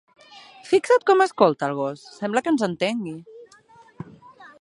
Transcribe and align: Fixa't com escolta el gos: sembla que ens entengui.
Fixa't 0.69 1.03
com 1.09 1.19
escolta 1.25 1.69
el 1.71 1.75
gos: 1.79 2.05
sembla 2.15 2.43
que 2.47 2.51
ens 2.53 2.65
entengui. 2.69 3.17